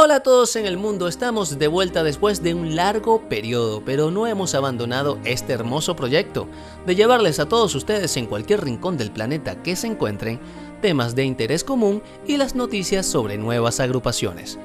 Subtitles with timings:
[0.00, 4.12] Hola a todos en el mundo, estamos de vuelta después de un largo periodo, pero
[4.12, 6.46] no hemos abandonado este hermoso proyecto
[6.86, 10.38] de llevarles a todos ustedes en cualquier rincón del planeta que se encuentren
[10.80, 14.56] temas de interés común y las noticias sobre nuevas agrupaciones.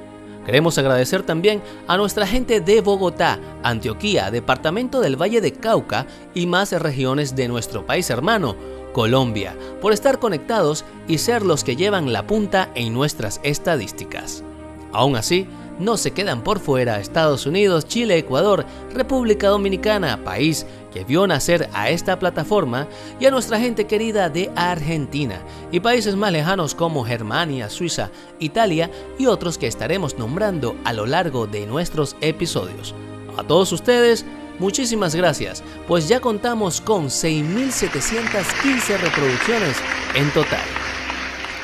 [0.46, 6.46] Queremos agradecer también a nuestra gente de Bogotá, Antioquía, Departamento del Valle de Cauca y
[6.46, 8.54] más regiones de nuestro país hermano,
[8.92, 14.44] Colombia, por estar conectados y ser los que llevan la punta en nuestras estadísticas.
[14.94, 15.46] Aún así,
[15.78, 21.68] no se quedan por fuera Estados Unidos, Chile, Ecuador, República Dominicana, país que vio nacer
[21.74, 22.86] a esta plataforma,
[23.18, 25.40] y a nuestra gente querida de Argentina,
[25.72, 28.88] y países más lejanos como Germania, Suiza, Italia
[29.18, 32.94] y otros que estaremos nombrando a lo largo de nuestros episodios.
[33.36, 34.24] A todos ustedes,
[34.60, 39.76] muchísimas gracias, pues ya contamos con 6.715 reproducciones
[40.14, 40.62] en total.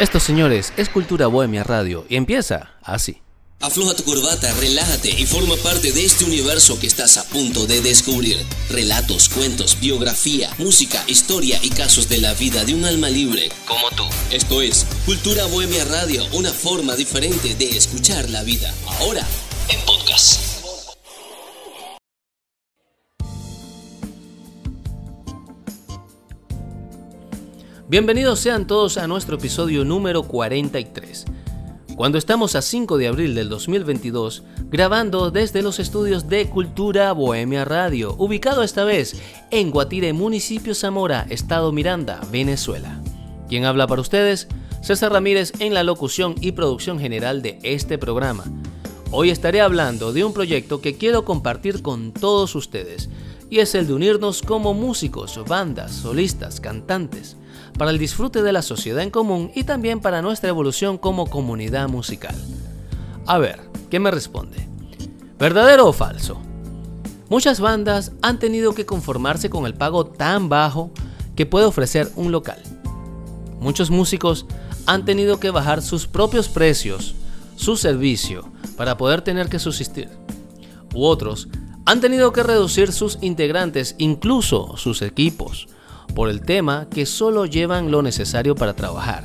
[0.00, 3.22] Esto, señores, es Cultura Bohemia Radio y empieza así.
[3.62, 7.82] Afloja tu corbata, relájate y forma parte de este universo que estás a punto de
[7.82, 8.38] descubrir.
[8.70, 13.90] Relatos, cuentos, biografía, música, historia y casos de la vida de un alma libre como
[13.94, 14.04] tú.
[14.30, 18.74] Esto es Cultura Bohemia Radio, una forma diferente de escuchar la vida.
[18.98, 19.26] Ahora,
[19.68, 20.40] en podcast.
[27.88, 31.26] Bienvenidos sean todos a nuestro episodio número 43.
[32.00, 37.66] Cuando estamos a 5 de abril del 2022, grabando desde los estudios de Cultura Bohemia
[37.66, 39.20] Radio, ubicado esta vez
[39.50, 43.02] en Guatire, municipio Zamora, estado Miranda, Venezuela.
[43.50, 44.48] Quien habla para ustedes,
[44.80, 48.44] César Ramírez en la locución y producción general de este programa.
[49.10, 53.10] Hoy estaré hablando de un proyecto que quiero compartir con todos ustedes,
[53.50, 57.36] y es el de unirnos como músicos, bandas, solistas, cantantes,
[57.78, 61.88] para el disfrute de la sociedad en común y también para nuestra evolución como comunidad
[61.88, 62.34] musical.
[63.26, 64.68] A ver, ¿qué me responde?
[65.38, 66.40] ¿Verdadero o falso?
[67.28, 70.90] Muchas bandas han tenido que conformarse con el pago tan bajo
[71.36, 72.60] que puede ofrecer un local.
[73.60, 74.46] Muchos músicos
[74.86, 77.14] han tenido que bajar sus propios precios,
[77.56, 80.08] su servicio, para poder tener que subsistir.
[80.92, 81.48] U otros
[81.86, 85.68] han tenido que reducir sus integrantes, incluso sus equipos,
[86.14, 89.24] por el tema que solo llevan lo necesario para trabajar.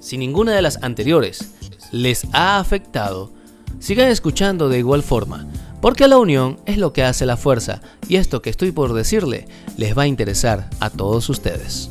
[0.00, 1.52] Si ninguna de las anteriores
[1.92, 3.30] les ha afectado,
[3.78, 5.46] sigan escuchando de igual forma,
[5.80, 9.46] porque la unión es lo que hace la fuerza y esto que estoy por decirle
[9.76, 11.90] les va a interesar a todos ustedes.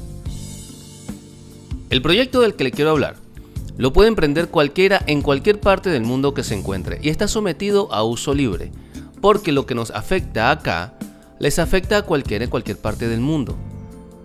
[1.89, 3.15] El proyecto del que le quiero hablar
[3.77, 7.93] lo puede emprender cualquiera en cualquier parte del mundo que se encuentre y está sometido
[7.93, 8.71] a uso libre,
[9.21, 10.93] porque lo que nos afecta acá
[11.41, 13.57] les afecta a cualquiera en cualquier parte del mundo.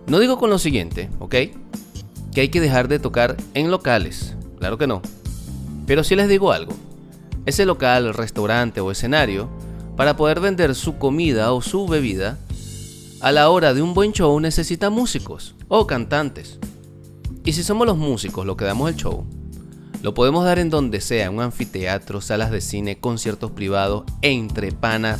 [0.05, 1.35] No digo con lo siguiente, ¿ok?
[2.31, 5.01] Que hay que dejar de tocar en locales, claro que no.
[5.87, 6.73] Pero sí les digo algo.
[7.47, 9.49] Ese local, restaurante o escenario,
[9.95, 12.37] para poder vender su comida o su bebida,
[13.19, 16.59] a la hora de un buen show necesita músicos o cantantes.
[17.43, 19.25] Y si somos los músicos los que damos el show,
[20.03, 25.19] lo podemos dar en donde sea, un anfiteatro, salas de cine, conciertos privados, entre panas,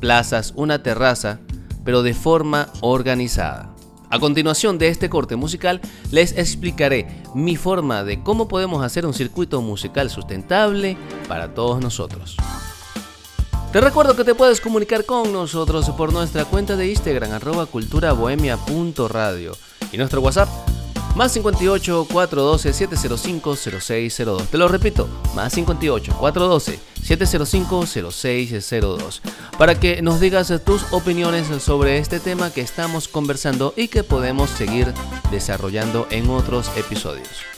[0.00, 1.40] plazas, una terraza,
[1.84, 3.74] pero de forma organizada.
[4.10, 9.12] A continuación de este corte musical les explicaré mi forma de cómo podemos hacer un
[9.12, 10.96] circuito musical sustentable
[11.28, 12.36] para todos nosotros.
[13.72, 19.52] Te recuerdo que te puedes comunicar con nosotros por nuestra cuenta de Instagram arroba culturabohemia.radio
[19.92, 20.48] y nuestro WhatsApp
[21.14, 24.42] más 58 412 705 0602.
[24.44, 29.22] Te lo repito, más 58 412 705 0602.
[29.56, 34.50] Para que nos digas tus opiniones sobre este tema que estamos conversando y que podemos
[34.50, 34.92] seguir
[35.30, 37.57] desarrollando en otros episodios.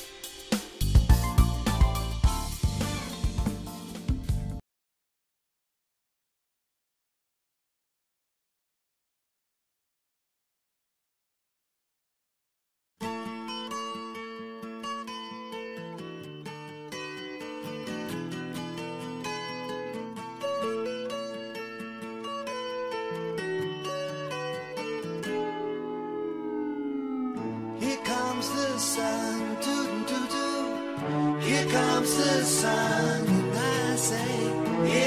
[28.94, 29.76] sun, do
[30.10, 31.38] do do.
[31.46, 34.32] Here comes the sun, and I say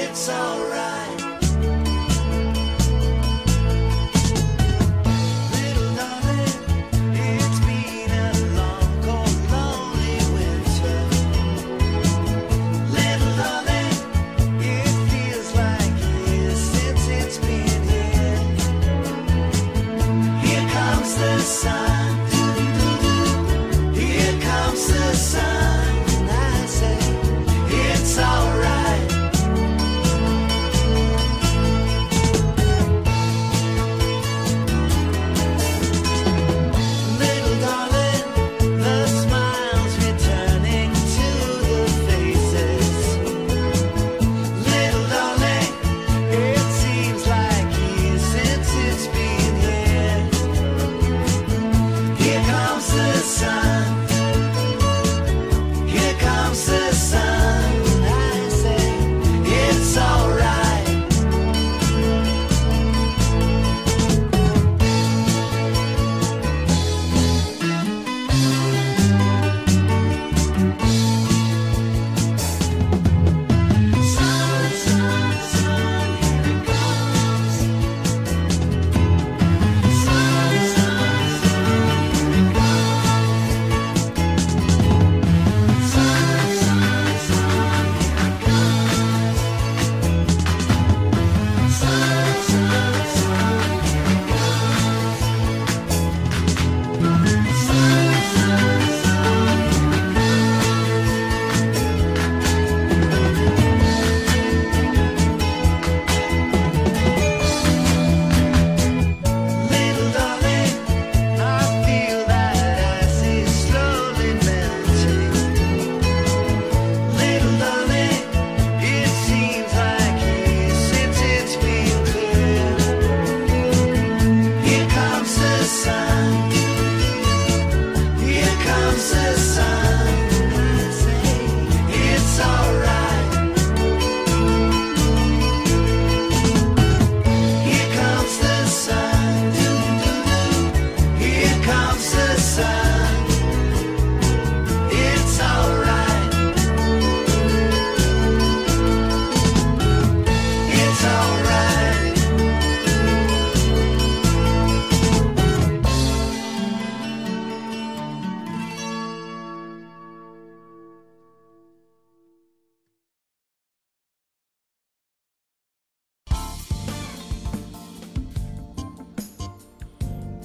[0.00, 1.13] it's alright.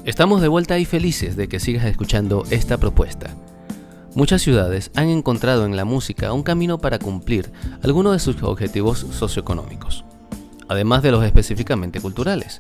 [0.10, 3.36] Estamos de vuelta y felices de que sigas escuchando esta propuesta.
[4.16, 7.52] Muchas ciudades han encontrado en la música un camino para cumplir
[7.84, 10.04] algunos de sus objetivos socioeconómicos,
[10.68, 12.58] además de los específicamente culturales.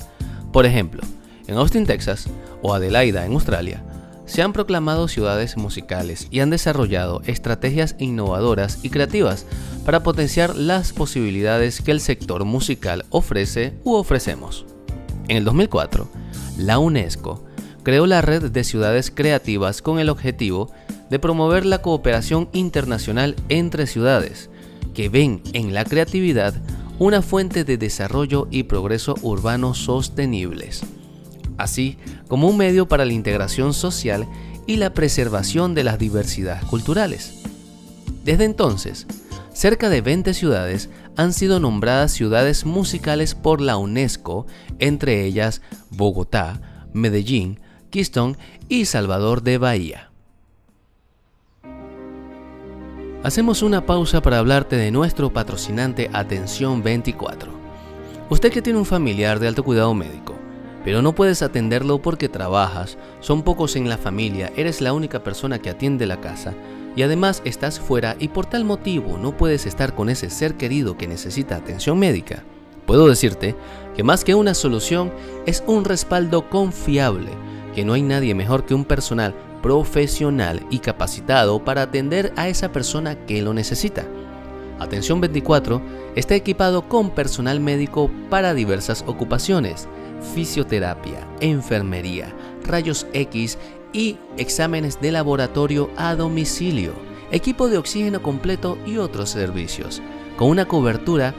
[0.53, 1.01] Por ejemplo,
[1.47, 2.27] en Austin, Texas,
[2.61, 3.83] o Adelaida, en Australia,
[4.27, 9.47] se han proclamado ciudades musicales y han desarrollado estrategias innovadoras y creativas
[9.85, 14.67] para potenciar las posibilidades que el sector musical ofrece u ofrecemos.
[15.29, 16.09] En el 2004,
[16.57, 17.45] la UNESCO
[17.83, 20.69] creó la red de ciudades creativas con el objetivo
[21.09, 24.49] de promover la cooperación internacional entre ciudades,
[24.93, 26.53] que ven en la creatividad
[26.99, 30.83] una fuente de desarrollo y progreso urbano sostenibles
[31.59, 31.97] así
[32.27, 34.27] como un medio para la integración social
[34.65, 37.43] y la preservación de las diversidades culturales.
[38.23, 39.05] Desde entonces,
[39.53, 44.47] cerca de 20 ciudades han sido nombradas ciudades musicales por la UNESCO,
[44.79, 46.61] entre ellas Bogotá,
[46.93, 47.59] Medellín,
[47.89, 50.11] Keystone y Salvador de Bahía.
[53.21, 57.51] Hacemos una pausa para hablarte de nuestro patrocinante Atención 24.
[58.29, 60.35] Usted que tiene un familiar de alto cuidado médico,
[60.85, 65.59] pero no puedes atenderlo porque trabajas, son pocos en la familia, eres la única persona
[65.59, 66.53] que atiende la casa
[66.95, 70.97] y además estás fuera y por tal motivo no puedes estar con ese ser querido
[70.97, 72.43] que necesita atención médica.
[72.85, 73.55] Puedo decirte
[73.95, 75.11] que más que una solución
[75.45, 77.31] es un respaldo confiable,
[77.75, 82.71] que no hay nadie mejor que un personal profesional y capacitado para atender a esa
[82.71, 84.05] persona que lo necesita.
[84.79, 85.81] Atención 24
[86.15, 89.87] está equipado con personal médico para diversas ocupaciones
[90.33, 93.57] fisioterapia, enfermería, rayos X
[93.93, 96.93] y exámenes de laboratorio a domicilio,
[97.31, 100.01] equipo de oxígeno completo y otros servicios,
[100.37, 101.33] con una cobertura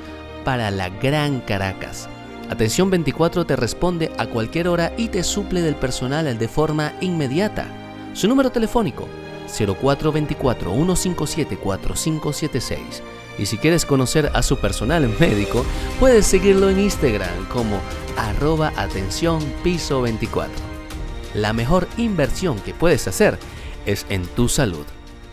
[0.45, 2.09] para la Gran Caracas.
[2.49, 7.67] Atención 24 te responde a cualquier hora y te suple del personal de forma inmediata.
[8.13, 9.07] Su número telefónico
[9.47, 13.03] 0424 157 4576
[13.39, 15.65] y si quieres conocer a su personal médico,
[15.99, 17.81] puedes seguirlo en Instagram como
[18.17, 20.70] arroba atención piso 24.
[21.35, 23.39] La mejor inversión que puedes hacer
[23.87, 24.85] es en tu salud.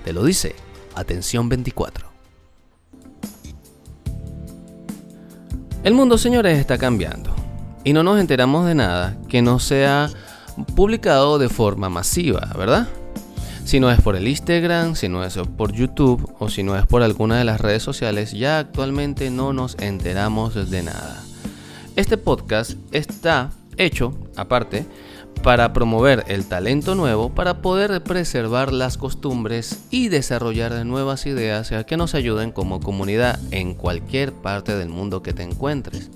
[0.04, 0.56] Te lo dice
[0.96, 2.08] Atención 24.
[5.84, 7.36] El mundo, señores, está cambiando
[7.84, 10.10] y no nos enteramos de nada que no sea
[10.76, 12.88] publicado de forma masiva, ¿verdad?
[13.64, 16.86] Si no es por el Instagram, si no es por YouTube o si no es
[16.86, 21.24] por alguna de las redes sociales, ya actualmente no nos enteramos de nada.
[21.96, 24.86] Este podcast está hecho, aparte,
[25.44, 31.98] para promover el talento nuevo, para poder preservar las costumbres y desarrollar nuevas ideas que
[31.98, 36.10] nos ayuden como comunidad en cualquier parte del mundo que te encuentres.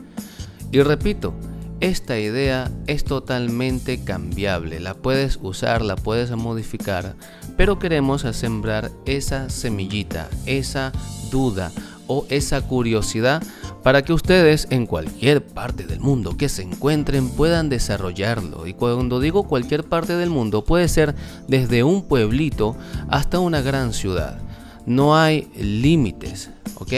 [0.71, 1.33] Y repito,
[1.81, 7.15] esta idea es totalmente cambiable, la puedes usar, la puedes modificar,
[7.57, 10.91] pero queremos sembrar esa semillita, esa
[11.31, 11.71] duda
[12.07, 13.41] o esa curiosidad
[13.83, 18.67] para que ustedes en cualquier parte del mundo que se encuentren puedan desarrollarlo.
[18.67, 21.15] Y cuando digo cualquier parte del mundo puede ser
[21.47, 22.75] desde un pueblito
[23.09, 24.39] hasta una gran ciudad.
[24.85, 26.93] No hay límites, ¿ok?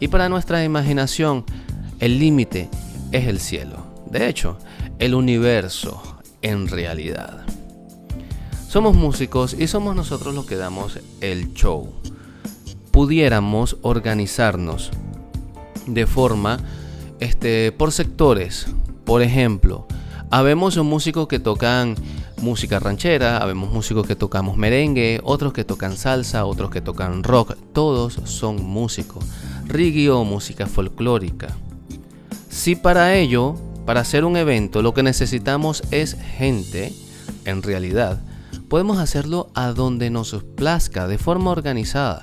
[0.00, 1.44] Y para nuestra imaginación,
[2.00, 2.68] el límite
[3.12, 3.86] es el cielo.
[4.10, 4.58] De hecho,
[4.98, 7.44] el universo en realidad.
[8.68, 11.94] Somos músicos y somos nosotros los que damos el show.
[12.90, 14.90] Pudiéramos organizarnos
[15.86, 16.58] de forma
[17.20, 18.66] este, por sectores.
[19.04, 19.86] Por ejemplo,
[20.30, 21.94] habemos músicos que tocan
[22.40, 27.56] música ranchera, habemos músicos que tocamos merengue, otros que tocan salsa, otros que tocan rock,
[27.72, 29.24] todos son músicos.
[29.66, 31.56] Reggae o música folclórica.
[32.48, 36.92] Si para ello, para hacer un evento, lo que necesitamos es gente,
[37.44, 38.20] en realidad,
[38.68, 42.22] podemos hacerlo a donde nos plazca, de forma organizada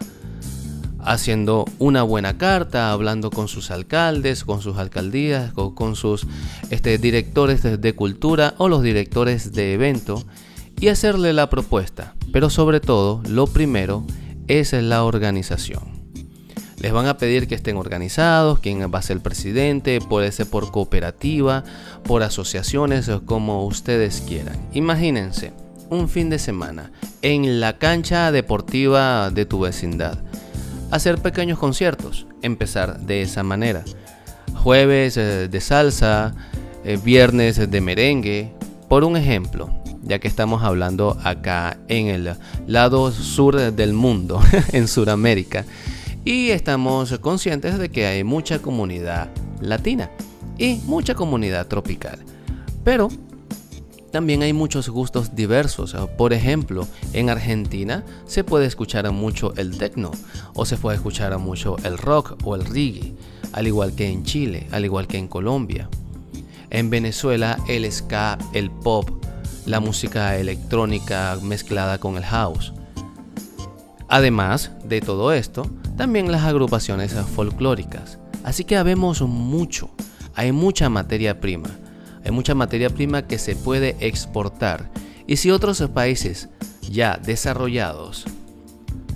[1.06, 6.28] haciendo una buena carta, hablando con sus alcaldes, con sus alcaldías, con, sus
[6.70, 10.24] este, directores de, cultura o los directores de evento
[10.80, 12.16] y hacerle la propuesta.
[12.32, 14.04] Pero sobre todo, lo primero
[14.48, 15.84] es la organización.
[16.80, 20.50] Les van a pedir que estén organizados, quién va a ser el presidente, puede ser
[20.50, 21.64] por cooperativa,
[22.04, 24.58] por asociaciones, como ustedes quieran.
[24.74, 25.54] Imagínense
[25.90, 26.92] un fin de semana
[27.22, 30.20] en la cancha deportiva de tu vecindad
[30.92, 33.84] hacer pequeños conciertos, empezar de esa manera.
[34.56, 36.34] Jueves eh, de salsa,
[36.84, 38.54] eh, viernes de merengue,
[38.90, 39.70] por un ejemplo,
[40.04, 42.36] ya que estamos hablando acá en el
[42.68, 45.66] lado sur del mundo, en Sudamérica,
[46.26, 49.30] y estamos conscientes de que hay mucha comunidad
[49.62, 50.10] latina
[50.58, 52.20] y mucha comunidad tropical.
[52.84, 53.10] Pero
[54.14, 55.96] también hay muchos gustos diversos.
[56.20, 60.12] Por ejemplo, en Argentina se puede escuchar mucho el techno
[60.54, 63.16] o se puede escuchar mucho el rock o el reggae,
[63.54, 65.90] al igual que en Chile, al igual que en Colombia.
[66.70, 69.10] En Venezuela el ska, el pop,
[69.66, 72.72] la música electrónica mezclada con el house.
[74.10, 75.68] Además de todo esto,
[75.98, 78.20] también las agrupaciones folclóricas.
[78.44, 79.90] Así que habemos mucho,
[80.36, 81.80] hay mucha materia prima
[82.24, 84.90] hay mucha materia prima que se puede exportar.
[85.28, 86.50] Y si otros países
[86.82, 88.26] ya desarrollados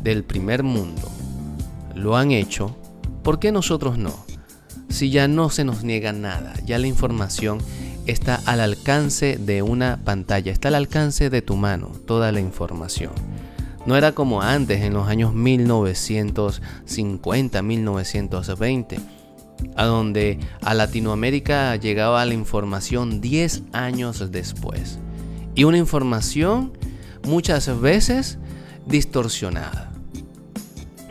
[0.03, 1.09] del primer mundo
[1.95, 2.75] lo han hecho,
[3.23, 4.13] ¿por qué nosotros no?
[4.89, 7.59] Si ya no se nos niega nada, ya la información
[8.05, 13.11] está al alcance de una pantalla, está al alcance de tu mano, toda la información.
[13.85, 19.16] No era como antes, en los años 1950, 1920
[19.75, 24.99] a donde a Latinoamérica llegaba la información 10 años después.
[25.55, 26.73] Y una información
[27.23, 28.37] muchas veces
[28.85, 29.91] distorsionada.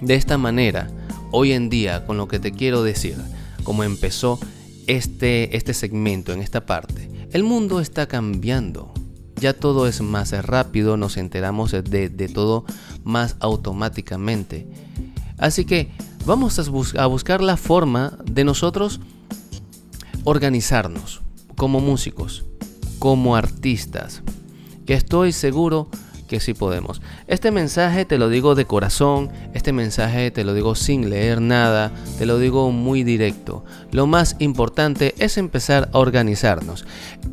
[0.01, 0.89] De esta manera,
[1.31, 3.17] hoy en día, con lo que te quiero decir,
[3.65, 4.39] como empezó
[4.87, 8.93] este, este segmento en esta parte, el mundo está cambiando.
[9.41, 12.65] Ya todo es más rápido, nos enteramos de, de todo
[13.05, 14.67] más automáticamente.
[15.39, 15.91] Así que
[16.27, 19.01] vamos a, buscar la forma de nosotros
[20.25, 21.23] organizarnos
[21.57, 22.45] como músicos,
[22.99, 24.23] como artistas,
[24.85, 25.89] que estoy seguro
[26.27, 27.01] que sí podemos.
[27.29, 31.93] Este mensaje te lo digo de corazón, este mensaje te lo digo sin leer nada,
[32.19, 33.65] te lo digo muy directo.
[33.93, 36.85] Lo más importante es empezar a organizarnos.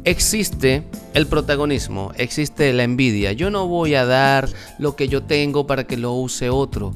[0.03, 0.83] Existe
[1.15, 3.33] el protagonismo, existe la envidia.
[3.33, 4.47] Yo no voy a dar
[4.77, 6.93] lo que yo tengo para que lo use otro.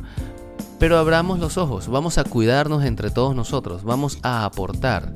[0.80, 5.12] Pero abramos los ojos, vamos a cuidarnos entre todos nosotros, vamos a aportar.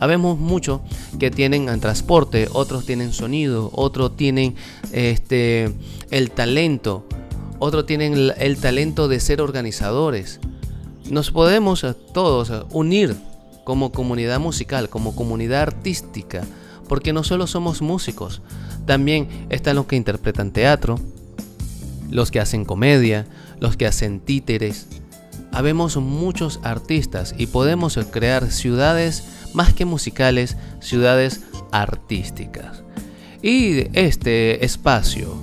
[0.00, 0.80] Habemos muchos
[1.18, 4.54] que tienen transporte, otros tienen sonido, otros tienen
[4.92, 5.72] este,
[6.10, 7.06] el talento,
[7.58, 10.40] otros tienen el, el talento de ser organizadores.
[11.10, 13.16] Nos podemos todos unir
[13.64, 16.44] como comunidad musical, como comunidad artística,
[16.86, 18.40] porque no solo somos músicos,
[18.86, 20.98] también están los que interpretan teatro,
[22.10, 23.26] los que hacen comedia,
[23.60, 24.86] los que hacen títeres.
[25.52, 29.24] Habemos muchos artistas y podemos crear ciudades
[29.54, 31.40] más que musicales, ciudades
[31.72, 32.82] artísticas.
[33.42, 35.34] Y este espacio,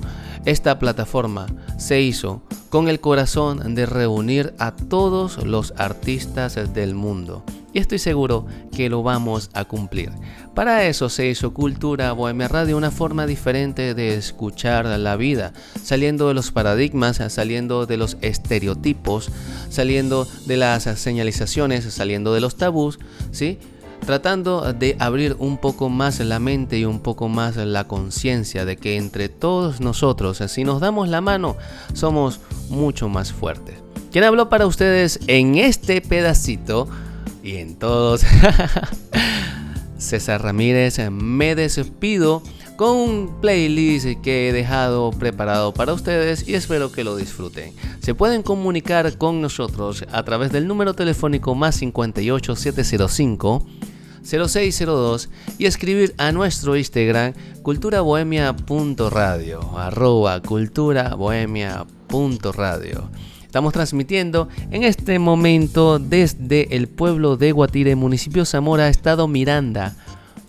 [0.46, 7.44] esta plataforma se hizo con el corazón de reunir a todos los artistas del mundo
[7.76, 10.10] y estoy seguro que lo vamos a cumplir.
[10.54, 15.52] Para eso se hizo Cultura Bohemia Radio, una forma diferente de escuchar la vida,
[15.84, 19.30] saliendo de los paradigmas, saliendo de los estereotipos,
[19.70, 22.98] saliendo de las señalizaciones, saliendo de los tabús,
[23.32, 23.60] ¿sí?
[24.06, 28.78] tratando de abrir un poco más la mente y un poco más la conciencia de
[28.78, 31.58] que entre todos nosotros, si nos damos la mano,
[31.94, 32.40] somos
[32.70, 33.76] mucho más fuertes.
[34.14, 36.88] ¿Quién habló para ustedes en este pedacito?
[37.46, 38.24] Y en todos.
[39.98, 42.44] César Ramírez, me despido
[42.76, 47.74] con un playlist que he dejado preparado para ustedes y espero que lo disfruten.
[48.02, 53.66] Se pueden comunicar con nosotros a través del número telefónico más 58 705
[54.24, 63.10] 0602 y escribir a nuestro Instagram culturabohemia.radio arroba culturabohemia.radio.
[63.56, 69.96] Estamos transmitiendo en este momento desde el pueblo de Guatire, municipio Zamora, estado Miranda,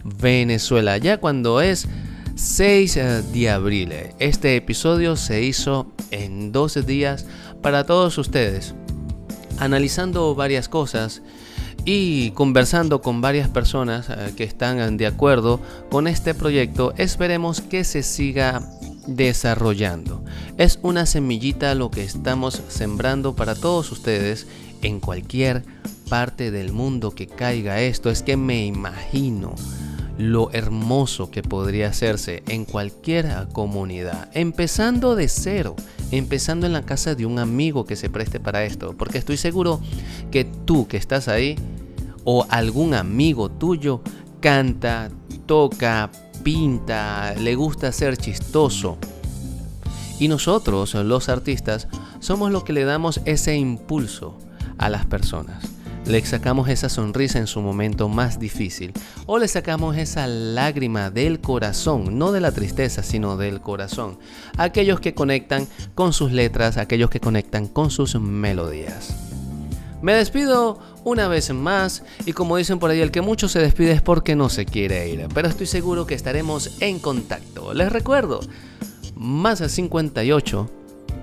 [0.02, 0.98] Venezuela.
[0.98, 1.86] Ya cuando es
[2.34, 3.92] 6 eh, de abril.
[4.18, 7.26] Este episodio se hizo en 12 días
[7.62, 8.74] para todos ustedes,
[9.60, 11.22] analizando varias cosas
[11.84, 15.60] y conversando con varias personas eh, que están de acuerdo
[15.92, 16.92] con este proyecto.
[16.96, 18.68] Esperemos que se siga
[19.06, 20.24] desarrollando.
[20.58, 24.46] Es una semillita lo que estamos sembrando para todos ustedes
[24.82, 25.64] en cualquier
[26.08, 28.10] parte del mundo que caiga esto.
[28.10, 29.54] Es que me imagino
[30.18, 35.76] lo hermoso que podría hacerse en cualquier comunidad, empezando de cero,
[36.10, 39.80] empezando en la casa de un amigo que se preste para esto, porque estoy seguro
[40.30, 41.56] que tú que estás ahí
[42.24, 44.00] o algún amigo tuyo
[44.40, 45.10] canta,
[45.44, 46.10] toca,
[46.46, 48.98] pinta, le gusta ser chistoso.
[50.20, 51.88] Y nosotros, los artistas,
[52.20, 54.38] somos los que le damos ese impulso
[54.78, 55.64] a las personas.
[56.06, 58.92] Le sacamos esa sonrisa en su momento más difícil
[59.26, 64.16] o le sacamos esa lágrima del corazón, no de la tristeza, sino del corazón.
[64.56, 69.25] Aquellos que conectan con sus letras, aquellos que conectan con sus melodías.
[70.02, 73.92] Me despido una vez más y como dicen por ahí, el que mucho se despide
[73.92, 77.72] es porque no se quiere ir, pero estoy seguro que estaremos en contacto.
[77.72, 78.40] Les recuerdo,
[79.14, 80.70] más a 58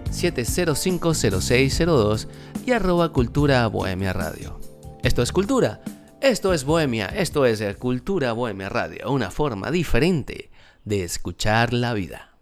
[0.10, 2.28] 705 0602
[2.66, 4.60] y arroba cultura bohemia radio.
[5.04, 5.82] Esto es cultura,
[6.22, 10.50] esto es bohemia, esto es cultura bohemia radio, una forma diferente
[10.84, 12.33] de escuchar la vida.